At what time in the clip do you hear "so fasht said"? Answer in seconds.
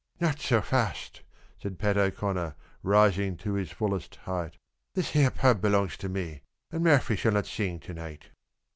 0.39-1.77